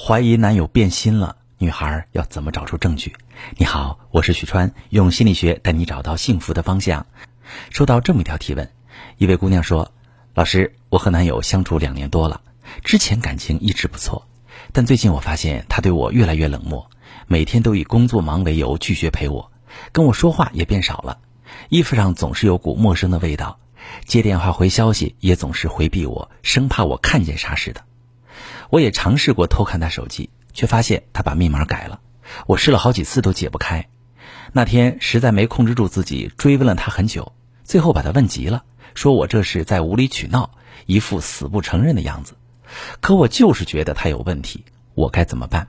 [0.00, 3.16] 怀疑男友变心了，女孩要怎么找出证据？
[3.56, 7.04] 你好，我是许川，用心理学带你找到幸福的方向。
[7.70, 8.70] 收到这么一条提问，
[9.16, 9.90] 一位姑娘说
[10.34, 12.40] ：“老师，我和男友相处两年多了，
[12.84, 14.28] 之前感情一直不错，
[14.72, 16.88] 但最近我发现他对我越来越冷漠，
[17.26, 19.50] 每天都以工作忙为由拒绝陪我，
[19.90, 21.18] 跟我说话也变少了，
[21.70, 23.58] 衣服上总是有股陌生的味道，
[24.06, 27.82] 接电话回消息也总是回避我，生怕我看见啥似的。”
[28.70, 32.00] 我也尝试过偷看他手机，却发现他把密码改了。
[32.46, 33.88] 我试了好几次都解不开。
[34.52, 37.32] 那天实在没控制住自己，追问了他很久，
[37.64, 38.64] 最后把他问急了，
[38.94, 40.50] 说我这是在无理取闹，
[40.86, 42.34] 一副死不承认的样子。
[43.00, 44.64] 可我就是觉得他有问题，
[44.94, 45.68] 我该怎么办？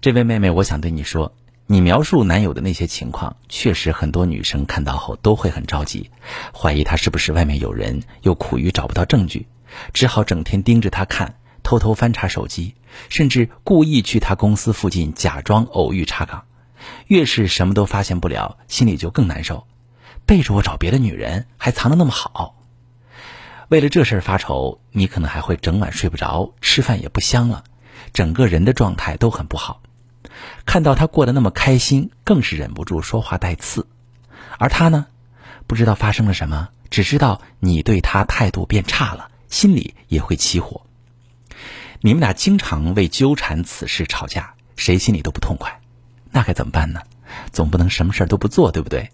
[0.00, 1.34] 这位妹妹，我想对你说，
[1.66, 6.10] 你描述男友的那些情况，确实很多女生看到后都会很着急，
[6.52, 9.46] 怀疑他是不是外面有人，又苦于找不到证据，
[9.92, 11.36] 只好整天盯着他看。
[11.64, 12.76] 偷偷翻查手机，
[13.08, 16.44] 甚至故意去他公司附近假装偶遇查岗，
[17.08, 19.66] 越是什么都发现不了，心里就更难受。
[20.26, 22.60] 背着我找别的女人，还藏得那么好。
[23.68, 27.64] 为了这事儿发愁，你可能还会整晚睡不着，吃饭也不香了，
[28.12, 29.80] 整个人的状态都很不好。
[30.66, 33.86] 看到他过得那么开心，更是忍不住说话带刺。
[34.58, 35.06] 而他呢，
[35.66, 40.82] 不知道发生了什么，只知道你对他态度变差了，心里也会起火。
[42.06, 45.80] 你们俩经常为纠缠此事吵架，谁心里都不痛快，
[46.32, 47.00] 那该怎么办呢？
[47.50, 49.08] 总不能什么事儿都不做，对不对？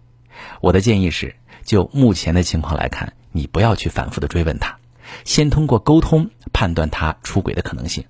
[0.61, 4.77] 我的建议是，就目前的情况来看，你不要去反复的追问他，
[5.25, 8.05] 先通过沟通判断他出轨的可能性。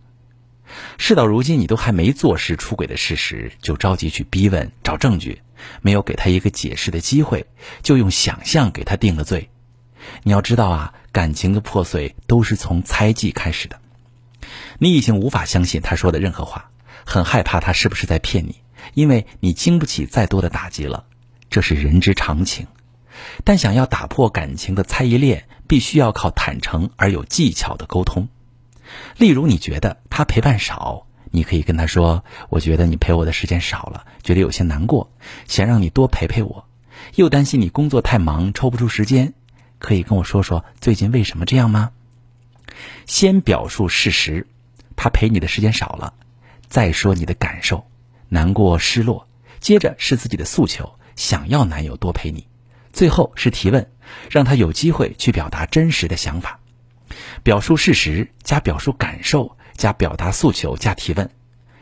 [0.97, 5.43] 事到如今，你都还没坐实出轨的事实，就着急去逼问找证据，
[5.83, 7.45] 没有给他一个解释的机会，
[7.83, 9.51] 就用想象给他定了罪。
[10.23, 13.79] 你要知道啊，感情的破碎都是从猜忌开始的。
[14.79, 16.71] 你已经无法相信他说的任何话，
[17.05, 18.57] 很害怕他是不是在骗你，
[18.95, 21.05] 因为你经不起再多的打击了，
[21.51, 22.67] 这是人之常情。
[23.45, 28.29] 但想要打破感情的猜疑链，必须要靠坦诚而有技巧的沟通。
[29.19, 35.13] 例如，你觉得他陪伴少，你可以跟他说：“我觉得你陪我的时间少了，觉得有些难过，
[35.47, 36.67] 想让你多陪陪我，
[37.15, 39.35] 又担心你工作太忙抽不出时间，
[39.79, 41.91] 可以跟我说说最近为什么这样吗？”
[43.07, 44.47] 先表述事实，
[44.97, 46.15] 他陪你的时间少了，
[46.69, 47.85] 再说你的感受，
[48.29, 49.27] 难过、失落，
[49.61, 52.47] 接着是自己的诉求，想要男友多陪你，
[52.93, 53.91] 最后是提问，
[54.31, 56.61] 让他有机会去表达真实的想法。
[57.43, 61.31] 表述事实加表述感受加表达诉求加提问，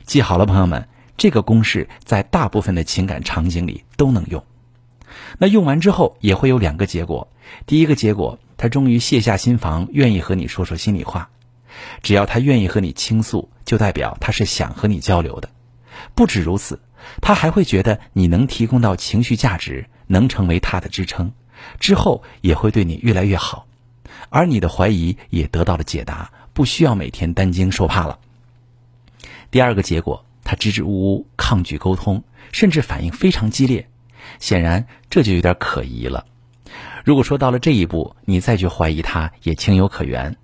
[0.04, 4.42] 记好了，朋友们，这个公式在大部分的情感场景里都能用。
[5.38, 7.28] 那用完之后也会有两个结果，
[7.66, 8.38] 第一个结果。
[8.60, 11.30] 他终于卸下心防，愿意和你说说心里话。
[12.02, 15.48] 只要他愿意和你倾诉，就代表他是想和你交流的。
[16.16, 16.80] 不止如此，
[17.22, 21.30] 他还会觉得你能提供到情绪价值，能成为他的支撑，
[21.78, 23.68] 之后也会对你越来越好。
[24.28, 28.18] 而你的怀疑也得到了解答，不需要每天担惊受怕了。
[29.52, 33.88] 第二个结果，他支支吾吾，抗拒沟通，甚至反应非常激烈。
[34.38, 36.26] 显然，这就有点可疑了。
[37.04, 40.36] 如果说到了这一步，你再去怀疑他也情有可原，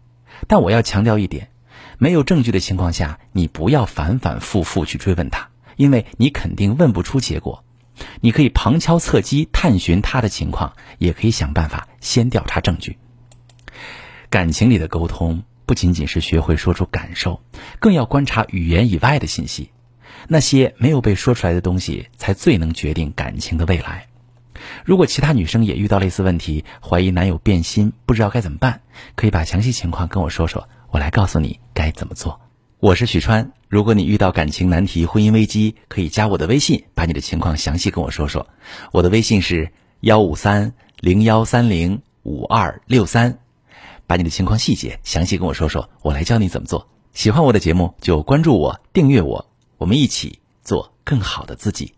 [0.49, 1.51] 但我要强调一点，
[1.99, 7.65] 没有证据的情况下，你不要反反复复去追问他，因为你肯定问不出结果。
[8.21, 12.99] 你可以旁敲侧击探寻他的情况，也可以想办法先调查证据。
[14.31, 17.41] 感情里的沟通不仅仅是学会说出感受，
[17.79, 19.71] 更要观察语言以外的信息，
[20.29, 24.07] 那些没有被说出来的东西，才最能决定感情的未来。
[24.85, 28.81] 如果其他女生也遇到类似问题，怀疑男友变心，不知道该怎么办，
[29.15, 32.41] 可以把详细情况跟我说说，我来告诉你该怎么做。
[32.81, 38.47] 我是许川，如果你遇到感情难题、婚姻危机，可以加我的微信，把你的情况详细跟我说说。
[38.93, 39.71] 我的微信是
[40.01, 43.39] 幺五三零幺三零五二六三，
[44.07, 46.87] 把你的情况细节详细跟我说说，我来教你怎么做。
[47.13, 49.47] 喜欢我的节目就关注我、订阅我，
[49.79, 51.95] 我们一起做更好的自己。